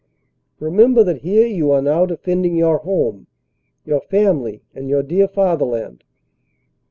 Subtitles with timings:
[0.59, 3.27] Remember that here you are now defending your home,
[3.85, 6.03] your family and your dear Fatherland.